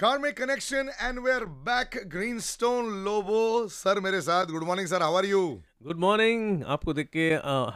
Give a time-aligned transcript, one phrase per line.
[0.00, 1.96] Karmic and where back
[2.40, 5.40] Greenstone Lobo sir मेरे साथ। Good morning sir how are you
[5.82, 7.28] good morning आपको देख के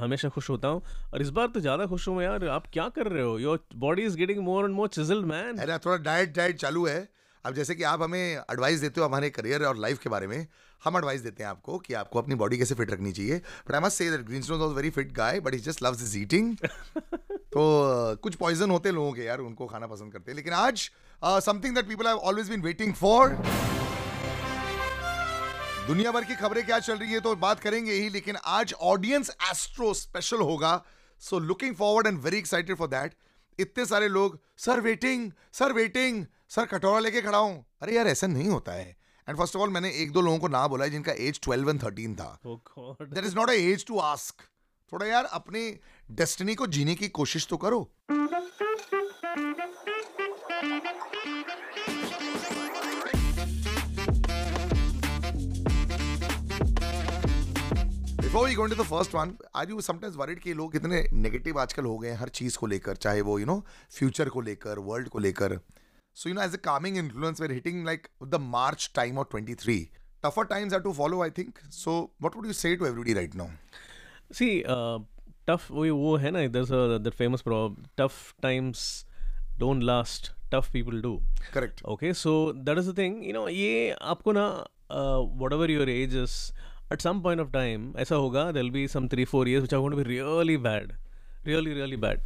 [0.03, 0.83] हमेशा खुश होता हूँ।
[1.13, 3.39] और इस बार तो ज़्यादा खुश हूँ मैं यार। आप क्या कर रहे हो?
[3.39, 6.99] Your body is getting more and more chiselled man अरे थोड़ा डाइट डाइट चालू है।
[7.47, 10.47] अब जैसे कि आप हमें एडवाइस देते हो हमारे करियर और लाइफ के बारे में
[10.83, 13.81] हम एडवाइस देते हैं आपको कि आपको अपनी बॉडी कैसे फिट रखनी चाहिए। But I
[13.81, 18.17] must say that Greenstone was very fit guy but he just loves his eating तो
[18.23, 20.91] कुछ पॉइजन होते हैं लोगों के यार उनको खाना पसंद करते हैं। लेकिन आज
[21.45, 23.37] something that people have always been waiting for
[25.87, 29.31] दुनिया भर की खबरें क्या चल रही है तो बात करेंगे ही लेकिन आज ऑडियंस
[29.51, 30.81] एस्ट्रो स्पेशल होगा।
[31.23, 33.15] So looking forward and very excited for that
[33.59, 38.27] इतने सारे लोग sir waiting sir waiting sir कटोरा लेके खड़ा हूँ। अरे यार ऐसा
[38.27, 38.89] नहीं होता है।
[39.29, 41.69] एंड फ़र्स्ट ऑफ़ ऑल मैंने एक दो लोगों को ना बोला है जिनका एज 12
[41.69, 44.43] एंड 13 था। That is not a age to ask
[44.93, 45.63] थोड़ा यार अपने
[46.11, 47.81] डेस्टिनी को जीने की कोशिश तो करो।
[58.21, 61.59] Before we go into the first one, are you sometimes worried कि लोग इतने नेगेटिव
[61.61, 63.63] आजकल हो गए हैं हर चीज़ को लेकर चाहे वो यू नो
[63.99, 65.59] फ्यूचर को लेकर वर्ल्ड को लेकर?
[66.15, 69.91] So, you know, as a calming influence, we're hitting like the March time of 23.
[70.23, 71.61] Tougher times are to follow, I think.
[71.71, 73.51] So, what would you say to everybody right now?
[74.31, 75.01] See, uh,
[75.47, 79.05] tough, we, wo hai na, there's a famous proverb tough times
[79.59, 81.21] don't last, tough people do.
[81.51, 81.83] Correct.
[81.85, 83.23] Okay, so that is the thing.
[83.25, 86.53] You know, ye aapko na, uh, whatever your age is,
[86.91, 89.81] at some point of time, aisa hoga, there'll be some 3 4 years which are
[89.81, 90.93] going to be really bad.
[91.45, 92.21] Really, really bad.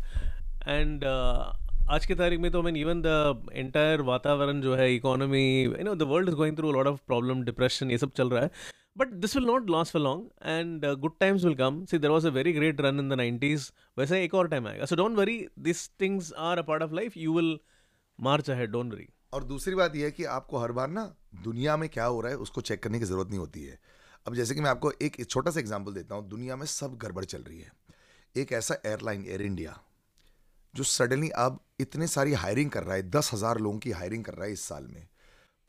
[0.66, 1.52] And uh,
[1.90, 5.94] आज की तारीख में तो मैं even the entire वातावरण जो है economy you know
[5.94, 8.50] the world is going through lot of problem depression ये सब चल रहा है।
[8.98, 12.26] But this will not lost for long and good times will come see there was
[12.26, 15.38] a very great run in the nineties वैसे एक और time आएगा। So don't worry
[15.60, 17.58] this things are a part of life you will
[18.18, 21.10] march ahead don't worry और दूसरी बात यह है कि आपको हर बार ना
[21.44, 23.78] दुनिया में क्या हो रहा है, उसको चेक करने की ज़रूरत नहीं होती है।
[24.26, 27.24] अब जैसे कि मैं आपको एक छोटा सा एग्ज़ाम्पल देता हूँ। दुनिया में सब गड़बड़
[27.24, 27.72] चल रही है।
[28.34, 29.82] एक ऐसा एयरलाइन एयर इंडिया
[30.74, 34.34] जो सडनली अब इतने सारी हायरिंग कर रहा है दस हज़ार लोगों की हायरिंग कर
[34.34, 35.08] रहा है इस साल में।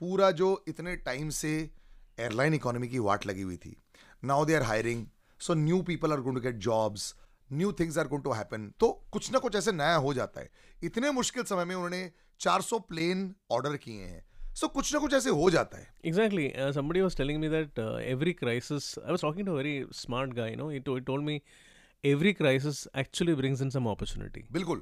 [0.01, 1.71] पूरा जो इतने टाइम से
[2.19, 3.75] एयरलाइन इकोनॉमी की वाट लगी हुई थी
[4.23, 5.05] now they are hiring
[5.39, 7.15] so new people are going to get jobs
[7.53, 10.49] new things are going to happen तो कुछ ना कुछ ऐसे नया हो जाता है।
[10.83, 15.13] इतने मुश्किल समय में उन्होंने 400 प्लेन ऑर्डर किए हैं। सो so, कुछ ना कुछ
[15.13, 16.45] ऐसे हो जाता है। Exactly.
[16.55, 19.85] Uh, somebody was telling me that uh, every crisis, I was talking to a very
[19.91, 20.57] smart guy, you
[22.03, 24.41] every crisis actually brings in some opportunity.
[24.51, 24.81] बिल्कुल।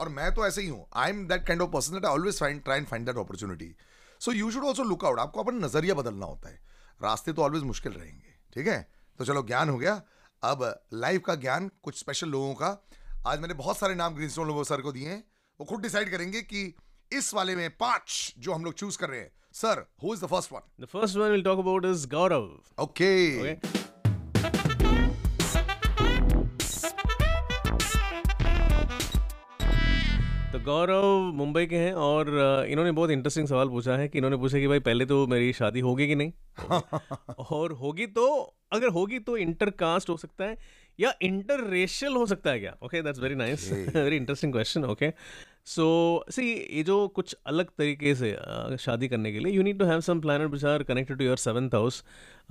[0.00, 2.62] और मैं तो ऐसे ही हूँ। I am that kind of person that always find
[2.64, 3.74] try and find that opportunity
[4.20, 6.60] so you should also look out आपको अपना नज़रिया बदलना होता है।
[7.02, 8.90] रास्ते तो ऑलवेज मुश्किल रहेंगे। ठीक है?
[9.18, 10.02] तो चलो ज्ञान हो गया।
[10.42, 12.88] अब लाइफ का ज्ञान कुछ स्पेशल लोगों का।
[13.26, 15.24] आज मैंने बहुत सारे नाम ग्रीनस्टोन लोगों सर को दिए हैं।
[15.60, 16.74] वो खुद डिसाइड करेंगे कि
[17.12, 20.26] इस वाले में पाँच जो हम लोग चूज़ कर रहे हैं। Sir who is the
[20.26, 22.48] first one The first one we'll talk about is Gaurav.
[22.78, 23.77] Okay
[30.68, 32.28] Gaurav Mumbai के हैं और
[32.68, 35.80] इन्होंने बहुत इंटरेस्टिंग सवाल पूछा है कि इन्होंने पूछा कि भाई पहले तो मेरी शादी
[35.80, 36.32] होगी कि नहीं?
[37.50, 38.28] और होगी तो
[38.72, 40.56] अगर होगी तो इंटर कास्ट हो सकता है
[40.98, 42.74] या इंटर रेशियल हो सकता है क्या?
[42.84, 45.10] Okay that's very nice very interesting question okay
[45.66, 45.84] so
[46.30, 48.30] see ये जो कुछ अलग तरीके से
[48.80, 51.36] शादी करने के लिए you need to have some planet which are connected to your
[51.38, 52.02] seventh house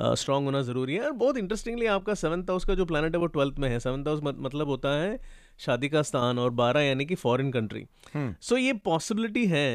[0.02, 3.28] strong होना ज़रूरी है। और बहुत इंटरेस्टिंगली आपका सेवन्थ हाउस का जो प्लानट है वो
[3.28, 5.20] ट्वेल्थ में है। सेवन्थ हाउस मतलब होता है
[5.60, 7.86] शादी का स्थान और बारह यानी कि फॉरेन कंट्री
[8.16, 9.70] सो ये पॉसिबिलिटी है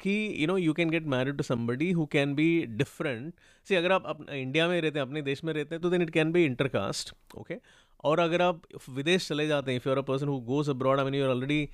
[0.00, 3.32] कि you know you can get married to somebody who can be different
[3.66, 6.02] see अगर आप अप, इंडिया में रहते हैं अपने देश में रहते हैं तो then
[6.02, 7.56] it can be intercaste okay
[8.04, 11.04] और अगर आप विदेश चले जाते हैं if you're a person who goes abroad I
[11.04, 11.68] mean you're already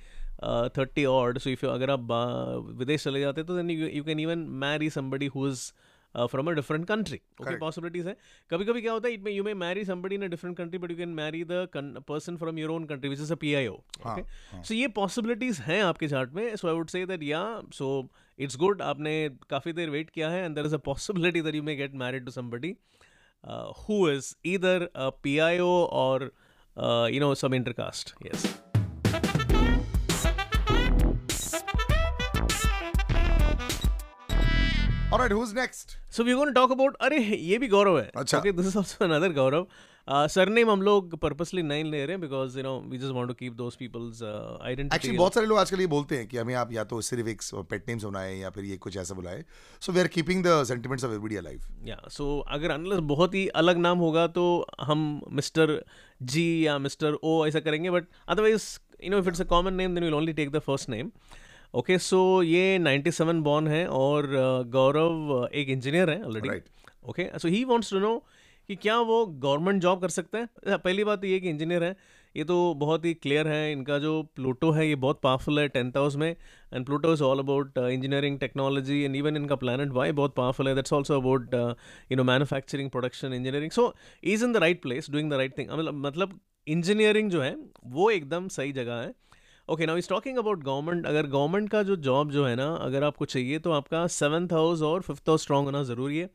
[0.77, 2.11] thirty odd so if अगर आप
[2.77, 5.71] विदेश चले जाते हैं तो then you can even marry somebody who is
[6.15, 8.15] from a different country okay possibilities है.
[8.51, 10.79] कभी कभी क्या होता है it may you may marry somebody in a different country
[10.79, 11.67] but you can marry the
[12.07, 15.59] person from your own country which is a P I O okay so ये possibilities
[15.59, 16.55] हैं आपके chart में.
[16.55, 17.43] सो आई वुड से दैट या
[17.73, 17.87] so
[18.39, 19.13] it's good आपने
[19.49, 22.25] काफ़ी देर wait किया है and there is a possibility that you may get married
[22.25, 22.75] to somebody
[23.79, 26.31] who is either P I O और
[27.13, 28.62] you know some intercaste yes
[35.13, 38.37] alright who is next so we gonna talk about अरे ये भी गौरव है। अच्छा।
[38.37, 39.67] Okay this is also another Gaurav.
[40.07, 43.33] Surname हम लोग purposely नहीं ले रहे हैं because you know we just want to
[43.33, 46.71] keep those people's identity actually बहुत सारे लोग आजकल ये बोलते हैं कि हमें आप
[46.73, 49.43] या तो सिर्फ़ एक पेट नेम्स बनाए या फिर ये कुछ ऐसा बुलाए।
[49.81, 52.27] So we are keeping the sentiments of everybody alive या सो
[52.57, 54.45] अगर अनलेस बहुत ही अलग नाम होगा तो
[54.81, 55.79] हम मिस्टर
[56.33, 58.67] जी या मिस्टर ओ ऐसा करेंगे but otherwise
[59.03, 61.11] you know if it's a common name then will only take the first name
[61.73, 66.49] okay so ये 97 बॉर्न है और uh, गौरव uh, एक इंजीनियर है already.
[67.09, 68.17] Okay so he wants to know
[68.69, 70.47] कि क्या वो गवर्नमेंट जॉब कर सकते हैं?
[70.67, 71.95] पहली बात तो ये कि इंजीनियर है
[72.35, 75.97] ये तो बहुत ही क्लियर है इनका जो प्लूटो है ये बहुत पावरफुल है टेंथ
[75.97, 76.29] हाउस में
[76.73, 80.75] and Pluto is all about engineering technology and even इनका प्लानट वाई बहुत पावरफुल है
[80.75, 81.53] that's also about
[82.11, 83.93] you know manufacturing production engineering so
[84.23, 85.69] is in the right place doing the right thing
[86.05, 87.55] मतलब engineering जो है
[87.85, 89.13] वो एकदम सही जगह है।
[89.69, 93.03] Okay now is talking about government अगर गवर्नमेंट का जो जॉब जो है ना अगर
[93.03, 96.29] आपको चाहिए तो आपका सेवन्थ हाउस और फिफ्थ हाउस स्ट्रांग होना ज़रूरी है।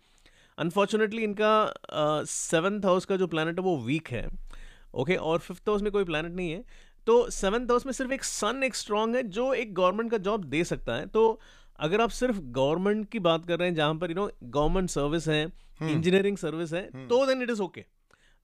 [0.58, 5.24] अनफॉर्चुनेटली इनका सेवन्थ हाउस का जो प्लानट है वो वीक है। Okay okay?
[5.24, 6.64] और फिफ्थ हाउस में कोई प्लानट नहीं है।
[7.06, 10.44] तो सेवन्थ हाउस में सिर्फ़ एक सन एक स्ट्रांग है जो एक गवर्नमेंट का जॉब
[10.46, 11.40] दे सकता है। तो
[11.78, 15.28] अगर आप सिर्फ़ गवर्नमेंट की बात कर रहे हैं जहाँ पर यू नो गवर्नमेंट सर्विस
[15.28, 15.42] है
[15.82, 17.84] इंजीनियरिंग सर्विस है तो देन इट इज़ ओके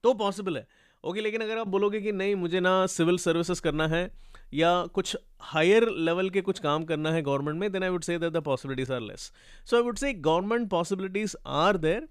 [0.03, 3.61] तो पॉसिबल है। ओके okay, लेकिन अगर आप बोलोगे कि नहीं मुझे ना सिविल सर्विसेज़
[3.61, 4.09] करना है
[4.53, 5.15] या कुछ
[5.51, 8.41] हायर लेवल के कुछ काम करना है गवर्नमेंट में then I would say that the
[8.43, 9.31] possibilities are less
[9.65, 12.07] so I would say government possibilities are there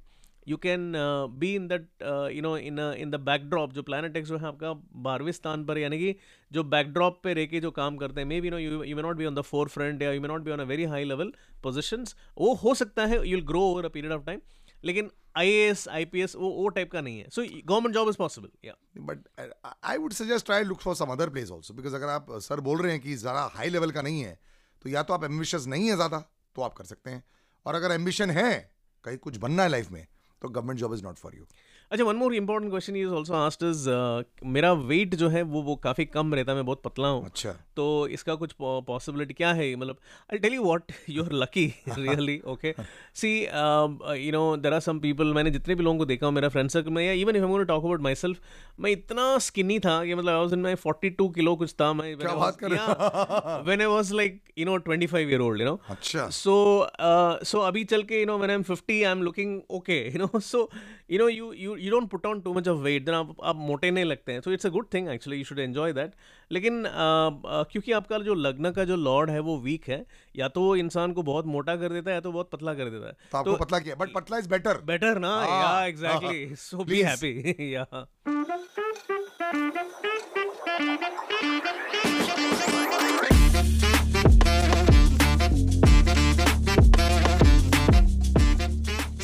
[0.48, 0.92] you can
[1.38, 1.86] be in that
[2.32, 4.72] you know in in the backdrop जो planet X जो है आपका
[5.02, 6.14] बारहवें स्थान पर यानी कि
[6.50, 9.16] जो बैकड्रॉप पे रह के जो काम करते हैं maybe no you you may not
[9.16, 11.32] be on the forefront या you may not be on a very high level
[11.62, 14.40] positions वो हो सकता है you'll grow over a period of time
[14.84, 18.08] लेकिन I S I P S वो वो type का नहीं है। So government job
[18.08, 19.28] is possible but
[19.84, 22.82] I would suggest try look for some other place also because अगर आप सर बोल
[22.82, 24.38] रहे हैं कि ज़्यादा हाई लेवल का नहीं है
[24.84, 26.18] तो या तो आप एम्बिशियस नहीं है ज़्यादा
[26.56, 27.22] तो आप कर सकते हैं।
[27.66, 28.50] और अगर एम्बिशन है,
[29.04, 30.06] कहीं कुछ बनना है लाइफ में
[30.42, 31.46] तो government job is not for you
[31.94, 33.88] अच्छा one more important question is also asked is
[34.54, 37.50] मेरा वेट जो है वो वो काफ़ी कम रहता है मैं बहुत पतला हूँ। अच्छा।
[37.76, 39.74] तो इसका कुछ पॉसिबिलिटी क्या है?
[39.76, 39.98] मतलब
[40.32, 42.74] I tell you what you are lucky really okay
[43.14, 43.30] see
[44.24, 46.70] you know there are some people मैंने जितने भी लोगों को देखा हूँ मेरा फ्रेंड
[46.70, 48.40] सर्कल में या even if I to talk about myself
[48.80, 52.16] मैं इतना स्किनी था कि मतलब I was in my 42 kilo कुछ था मैं
[52.16, 53.62] क्या बात कर रहे?
[53.64, 56.58] When I was like you know 25 year old you know अच्छा। So
[57.08, 60.44] uh, so अभी चल के you know when I'm 50 I'm looking okay you know?
[60.50, 60.68] So
[61.14, 63.56] you know you you you don't put on too much of weight then आप आप
[63.70, 66.14] मोटे नहीं लगते हैं। So it's a good thing actually you should enjoy that.
[66.52, 70.04] लेकिन uh, uh, क्योंकि आपका जो लग्न का जो लॉर्ड है वो वीक है
[70.36, 72.90] या तो वो इंसान को बहुत मोटा कर देता है या तो बहुत पतला कर
[72.90, 75.34] देता है। तो आपको पतला किया बट पतला इज़ बेटर बेटर ना?
[75.50, 77.86] या एग्जैक्टली सो बी हैप्पी या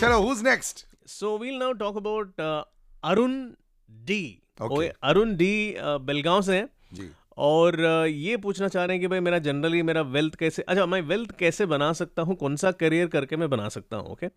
[0.00, 2.62] चलो who's next So we'll now talk about uh,
[3.02, 3.56] Arun
[3.88, 4.16] D.
[4.60, 4.76] Okay.
[4.76, 7.08] ओए, अरुण डी बेलगांव से हैं। जी।
[7.38, 10.86] और uh, ये पूछना चाह रहे हैं कि भाई मेरा जनरली मेरा वेल्थ कैसे अच्छा
[10.86, 12.36] मैं वेल्थ कैसे बना सकता हूँ?
[12.36, 14.12] कौन सा करियर करके मैं बना सकता हूँ?
[14.12, 14.28] ओके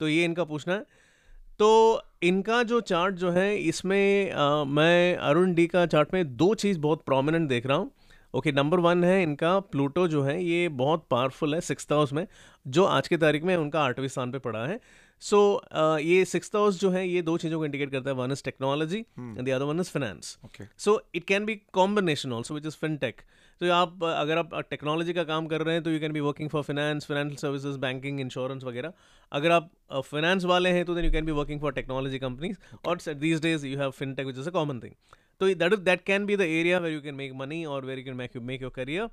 [0.00, 0.84] तो ये इनका पूछना है।
[1.58, 6.54] तो इनका जो चार्ट जो है इसमें अ, मैं अरुण डी का चार्ट में दो
[6.54, 7.90] चीज़ बहुत प्रोमिनेंट देख रहा हूँ।
[8.34, 12.26] ओके नंबर वन है इनका प्लूटो जो है ये बहुत पावरफुल है सिक्स हाउस में
[12.66, 14.80] जो आज की तारीख में उनका आठवें स्थान पे पड़ा है।
[15.22, 15.38] सो
[16.00, 18.16] ये सिक्स हाउस जो है ये दो चीज़ों को इंडिकेट करता है.
[18.16, 20.36] One is technology and the other one is finance
[20.78, 23.20] so it can be combination also which is fintech
[23.60, 26.20] तो आप uh, अगर आप टेक्नोलॉजी का काम कर रहे हैं तो you can be
[26.20, 28.92] working for finance financial services banking insurance वगैरह.
[29.32, 32.56] अगर आप फाइनेंस वाले हैं तो then you can be working for technology companies
[32.88, 34.92] और these days you have fintech which is a common thing
[35.40, 38.04] तो that that can be the area where you can make money और where you
[38.04, 39.08] can make you make your career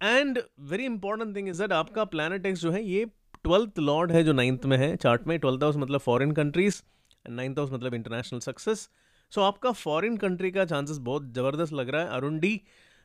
[0.00, 3.06] and very important thing is that आपका planet X जो है ये
[3.44, 6.82] twelfth Lord है जो ninth में है चार्ट में ट्वेल्थ हाउस मतलब foreign countries
[7.26, 8.88] and ninth house मतलब इंटरनेशनल सक्सेस
[9.32, 12.60] सो आपका फॉरेन कंट्री का चांसेस बहुत ज़बरदस्त लग रहा है Arun D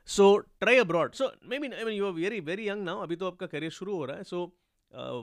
[0.07, 3.27] so try abroad so maybe I mean you are very very young now अभी तो
[3.27, 4.23] आपका करियर शुरू हो रहा है.
[4.23, 4.43] So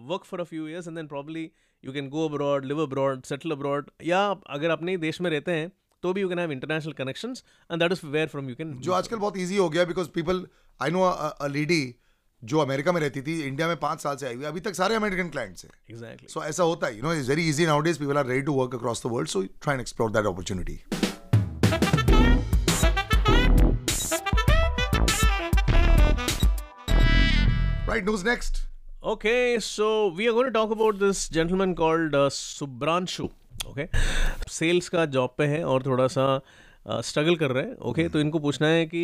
[0.09, 1.51] work for a few years and then probably
[1.85, 5.53] you can go abroad live abroad settle abroad या अगर अपने ही देश में रहते
[5.53, 5.71] हैं
[6.03, 8.93] तो भी you can have international connections and that is where from you can जो
[8.93, 10.47] आजकल बहुत इजी हो गया because people
[10.81, 11.83] I know a lady
[12.45, 14.95] जो अमेरिका में रहती थी इंडिया में पाँच साल से आई हुई अभी तक सारे
[14.95, 17.99] अमेरिकन क्लाइंट्स हैं। एग्जैक्टली सो ऐसा होता है you know it's very easy now days
[17.99, 20.81] people are ready to work across the world so try and explore that opportunity
[27.89, 28.67] right news next
[29.05, 33.25] Okay, so we are going to talk about this gentleman called uh, Subranshu.
[33.71, 33.87] Okay,
[34.49, 36.27] sales का job पे है और थोड़ा सा
[37.09, 39.03] struggle कर रहे हैं okay तो इनको पूछना है कि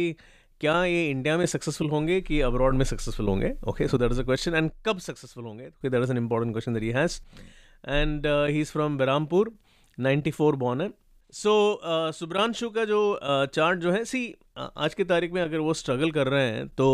[0.60, 3.52] क्या ये इंडिया में सक्सेसफुल होंगे कि अब्रॉड में सक्सेसफुल होंगे?
[3.68, 5.68] Okay so that is a question and कब सक्सेसफुल होंगे?
[5.84, 7.20] That is an important question that he has
[7.84, 9.52] and he is from Berhampur
[9.98, 10.90] 94 born है.
[11.32, 11.80] सो
[12.14, 16.28] सुब्रांशु का जो चार्ट जो है सी आज की तारीख में अगर वो स्ट्रगल कर
[16.28, 16.88] रहे हैं तो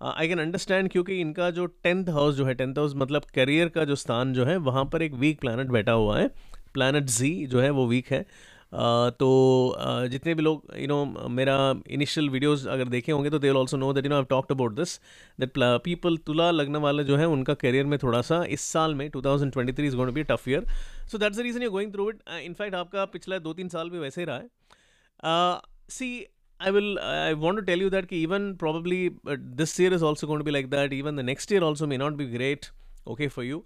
[0.00, 3.84] आई कैन अंडरस्टैंड क्योंकि इनका जो टेंथ हाउस जो है टेंथ हाउस मतलब करियर का
[3.84, 6.28] जो स्थान जो है, वहाँ पर एक वीक प्लानट बैठा हुआ है.
[6.74, 8.24] प्लानट जी जो है, वो वीक है.
[8.72, 9.76] तो
[10.10, 11.58] जितने भी लोग यू नो मेरा
[11.90, 14.52] इनिशियल वीडियोस अगर देखे होंगे तो they will also know that you know I talked
[14.52, 14.98] about this
[15.40, 15.52] that
[15.84, 19.80] people तुला लगने वाले जो है उनका करियर में थोड़ा सा इस साल में 2023
[19.80, 20.66] is going to be tough year
[21.12, 23.98] so that's the reason you going through it in fact आपका पिछला दो तीन साल भी
[23.98, 26.26] वैसे ही रहा है सी
[26.60, 26.98] I will.
[26.98, 29.36] I want to tell you that even probably uh,
[29.78, 30.92] year is also going to be like that.
[30.98, 32.70] Even the next year also may not be great.
[33.06, 33.58] Okay for you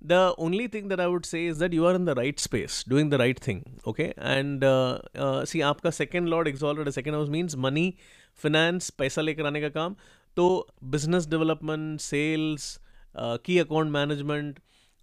[0.00, 2.82] the only thing that I would say is that you are in the right space,
[2.84, 3.80] doing the right thing.
[3.86, 7.96] Okay, and uh, uh, see, आपका second lord exalted, second house means money,
[8.34, 9.96] finance, पैसा लेकर आने का काम.
[10.36, 12.78] तो business development, sales,
[13.14, 14.60] uh, key account management,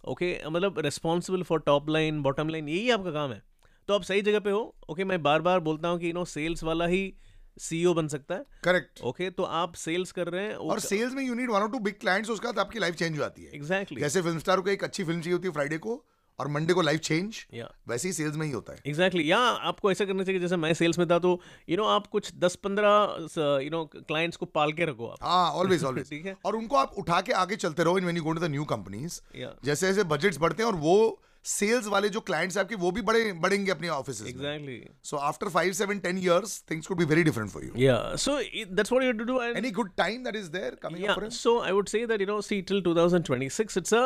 [0.08, 3.42] okay okay, मतलब responsible for top line bottom line यही आपका काम है
[3.88, 6.12] तो आप सही जगह पे हो ओके okay, मैं बार बार बोलता हूँ कि यू
[6.12, 7.14] नो सेल्स वाला ही
[7.58, 11.14] सीईओ बन सकता है। करेक्ट ओके okay, तो आप सेल्स कर रहे हैं और सेल्स
[11.14, 13.42] में यू नीड वन और टू बिग क्लाइंट्स उसके बाद आपकी लाइफ चेंज हो जाती
[13.42, 14.00] है। Exactly exactly.
[14.00, 16.04] जैसे फ़िल्म स्टार को एक अच्छी फ़िल्म चाहिए होती है फ्राइडे को
[16.38, 19.30] और मंडे को लाइफ चेंज या वैसे ही सेल्स में ही होता है। Exactly exactly.
[19.30, 22.32] या आपको ऐसा करना चाहिए जैसे मैं सेल्स में था तो यू नो आप कुछ
[22.34, 26.36] 10 15 यू नो क्लाइंट्स को पाल के रखो आप। हाँ ऑलवेज ऑलवेज ठीक है?
[26.44, 28.64] और उनको आप उठा के आगे चलते रहो in when you go to the new
[28.64, 33.02] companies जैसे जैसे बजट्स बढ़ते हैं और वो सेल्स वाले जो क्लाइंट्स आपके वो भी
[33.02, 37.22] बड़े बढ़ेंगे अपने office exactly so after five seven ten years things could be very
[37.24, 38.38] different for you या so
[38.74, 41.72] that's what you to do any good time that is there coming up so I
[41.72, 44.04] would say that you know see till 2026 it's a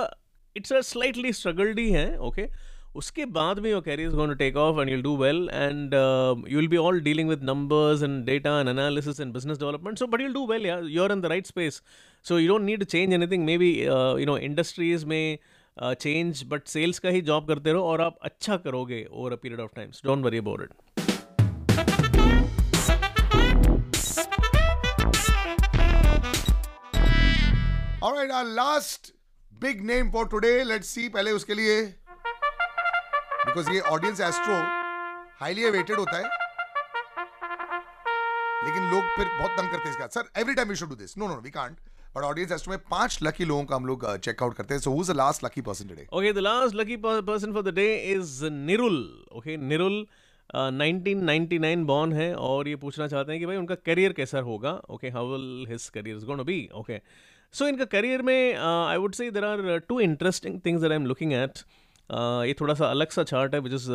[0.57, 2.75] it's a slightly struggled ही है okay okay?
[2.97, 5.95] उसके बाद में your career is going to take off and you'll do well and
[5.95, 10.07] you will be all dealing with numbers and data and analysis and business development so
[10.07, 11.83] but you'll do well you are in the right space
[12.27, 15.39] so you don't need to change anything maybe you know industries में
[15.81, 19.61] change but sales का ही job करते रहो और आप अच्छा करोगे over a period
[19.61, 20.71] of times don't worry about it
[28.07, 29.13] Alright, our last
[29.53, 30.57] big name for today.
[30.71, 31.81] Let's see पहले उसके लिए
[33.47, 34.55] बिकॉज़ ये ऑडियंस एस्ट्रो
[35.41, 36.25] हाईली अवेटेड होता है.
[38.65, 41.17] लेकिन लोग फिर बहुत तंग करते हैं इसका sir every time we should do this
[41.19, 41.77] no no we can't
[42.17, 45.05] but audience astro में पाँच लकी लोगों का हम लोग चेकआउट करते हैं। So who
[45.05, 49.03] the last lucky person today okay the last lucky person for the day is Nirul
[49.37, 50.07] okay Nirul
[50.55, 54.73] 1999 born है और ये पूछना चाहते हैं कि भाई उनका करियर कैसा होगा?
[54.91, 57.01] Okay how will his career is to be okay
[57.55, 61.07] so इनका करियर में I would say there are two interesting things that I am
[61.07, 61.59] looking at
[62.49, 63.91] ये थोड़ा सा अलग सा चार्ट है which is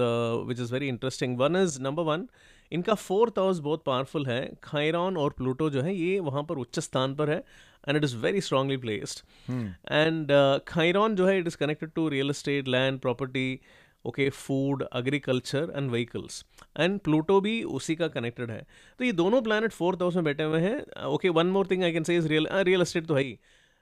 [0.47, 2.27] which is very interesting one is number one
[2.71, 6.79] इनका fourth house बहुत पावरफुल है। खायरॉन और प्लूटो जो है ये वहाँ पर उच्च
[6.79, 7.43] स्थान पर है
[7.87, 9.19] and it is very strongly placed
[9.51, 10.31] and
[10.67, 13.59] Chiron जो है it is connected to real estate land property
[14.05, 16.43] okay food agriculture and vehicles
[16.79, 18.65] and Pluto भी उसी का कनेक्टेड है।
[18.99, 21.91] तो ये दोनों प्लानट फोर्थ हाउस में बैठे हुए हैं। Okay one more thing I
[21.93, 23.37] can say is real real estate तो है ही।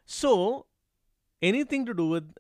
[0.09, 0.67] So
[1.41, 2.33] any thing to do with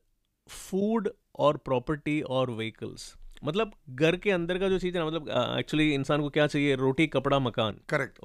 [0.47, 5.29] food और प्रॉपर्टी और व्हीकल्स मतलब घर के अंदर का जो चीज़ है मतलब
[5.59, 6.75] एक्चुअली इंसान को क्या चाहिए?
[6.75, 8.19] रोटी कपड़ा मकान। करेक्ट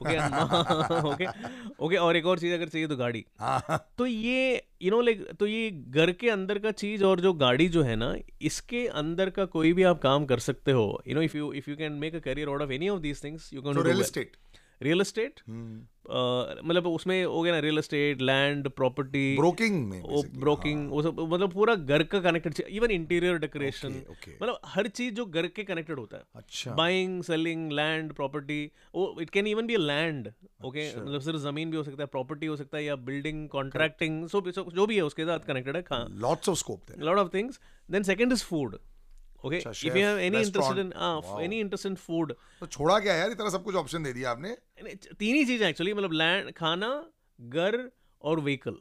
[0.00, 0.16] ओके
[1.10, 1.26] ओके
[1.84, 5.26] ओके और एक और चीज़ अगर चाहिए तो गाड़ी। हाँ। तो ये यू नो लाइक
[5.40, 9.30] तो ये घर के अंदर का चीज़ और जो गाड़ी जो है ना इसके अंदर
[9.30, 11.92] का कोई भी आप काम कर सकते हो। You know if you if you can
[11.92, 14.36] make a career out of any of these things you can real estate
[14.82, 15.40] real estate
[16.08, 20.02] मतलब उसमें हो गया ना real estate land property broking में
[20.38, 24.02] ब्रोकिंग वो सब मतलब पूरा घर का कनेक्टेड इवन इंटीरियर डेकोरेशन
[24.42, 28.60] मतलब हर चीज़ जो घर के कनेक्टेड होता है। अच्छा। बाइंग सेलिंग लैंड प्रॉपर्टी
[28.94, 30.28] वो it can even be land
[30.64, 34.26] okay मतलब सिर्फ़ ज़मीन भी हो सकता है प्रॉपर्टी हो सकता है या बिल्डिंग कॉन्ट्रैक्टिंग
[34.28, 38.02] सो जो भी है उसके साथ कनेक्टेड है lots of scope lot of things then
[38.02, 38.78] second is food
[39.44, 40.92] okay if you have any interested in
[41.42, 44.56] any interest in food तो छोड़ा क्या यार इतना सब कुछ ऑप्शन दे दिया आपने?
[45.18, 46.92] तीन ही चीज़ें एक्चुअली मतलब लैंड खाना
[47.40, 47.90] घर
[48.22, 48.76] और vehicle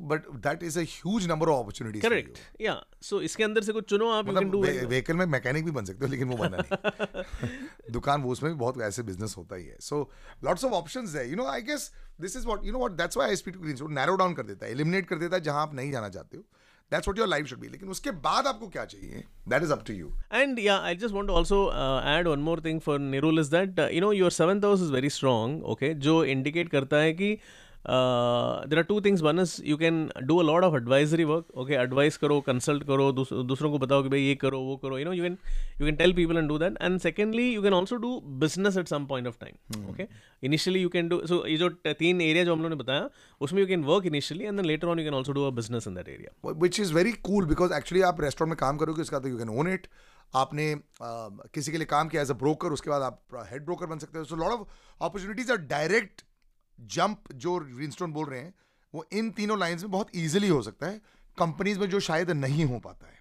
[0.00, 3.88] but that is a huge number of opportunities correct या सो इसके अंदर से कुछ
[3.90, 6.56] चुनो आप यू कैन डू व्हीकल में मैकेनिक भी बन सकते हो लेकिन वो बनना
[6.58, 10.10] नहीं। दुकान वो उसमें भी बहुत ऐसे बिज़नेस होता ही है। सो
[10.44, 11.90] लॉट्स ऑफ़ ऑप्शंस है। You know I guess
[12.20, 14.42] this is what you know what that's why I speak to green narrow down कर
[14.42, 16.44] देता है एलिमिनेट कर देता है जहाँ आप नहीं जाना चाहते हो।
[16.92, 19.24] That's what your life should be लेकिन उसके बाद आपको क्या चाहिए?
[19.48, 21.64] That is up to you and या I just want to also
[22.16, 25.10] add one more thing for Nirul is that you know your seventh house is very
[25.10, 27.36] strong okay जो indicate करता है कि
[27.86, 31.74] there are two things one is you can do a lot of advisory work okay
[31.74, 35.12] advice करो consult करो दूसरों को बताओ कि भाई ये करो वो करो you know
[35.12, 35.36] you can
[35.80, 38.88] you can tell people and do that and secondly you can also do business at
[38.88, 40.06] some point of time okay
[40.42, 43.08] initially you can do so ये जो तीन एरिया जो हम लोगों ने बताया
[43.40, 45.94] उसमें you can work initially and later on you can also do a business in
[45.94, 49.28] that area which is very cool because actually आप रेस्टोरेंट में काम करोगे इसका तो
[49.28, 49.86] यू कैन ओन इट
[50.34, 53.86] आपने आ, किसी के लिए काम किया एज अ ब्रोकर उसके बाद आप हेड ब्रोकर
[53.86, 54.24] बन सकते हो.
[54.24, 54.60] So lot of
[55.00, 56.22] opportunities are direct
[56.78, 58.54] jump जो ग्रीनस्टोन बोल रहे हैं
[58.94, 61.00] वो इन तीनों लाइंस में बहुत ईजिली हो सकता है।
[61.38, 63.20] कंपनीज़ में जो शायद नहीं हो पाता है।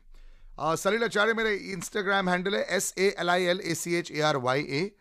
[0.60, 4.12] Uh, सलील आचार्य मेरे इंस्टाग्राम हैंडल है S A L I L A C H
[4.12, 4.91] A R Y A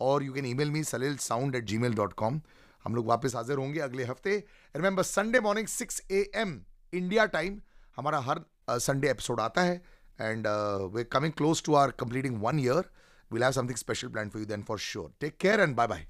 [0.00, 2.40] और you can email me Salil sound at Gmail dot com
[2.84, 4.36] हम लोग वापस हाजिर होंगे अगले हफ़्ते।
[4.76, 6.60] Remember Sunday morning six A M
[6.92, 7.60] India time
[7.96, 9.82] हमारा हर संडे uh, एपिसोड आता है।
[10.20, 10.46] And
[10.94, 12.90] we coming close to our completing one year
[13.30, 15.08] we'll have something special planned for you then for sure.
[15.24, 16.04] Take care and bye bye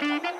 [0.00, 0.37] Thank you.